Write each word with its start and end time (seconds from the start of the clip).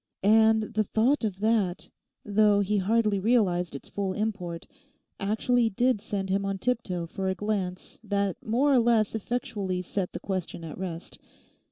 And 0.23 0.63
the 0.63 0.83
thought 0.85 1.23
of 1.23 1.41
that—though 1.41 2.61
he 2.61 2.77
hardly 2.79 3.19
realised 3.19 3.75
its 3.75 3.87
full 3.87 4.13
import—actually 4.13 5.69
did 5.69 6.01
send 6.01 6.31
him 6.31 6.43
on 6.43 6.57
tip 6.57 6.81
toe 6.81 7.05
for 7.05 7.29
a 7.29 7.35
glance 7.35 7.99
that 8.03 8.43
more 8.43 8.73
or 8.73 8.79
less 8.79 9.13
effectually 9.13 9.83
set 9.83 10.13
the 10.13 10.19
question 10.19 10.63
at 10.63 10.79
rest. 10.79 11.19